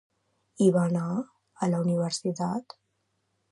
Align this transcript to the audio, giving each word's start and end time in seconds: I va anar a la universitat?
I 0.67 0.69
va 0.77 0.85
anar 0.91 1.03
a 1.19 1.69
la 1.73 1.81
universitat? 1.87 2.79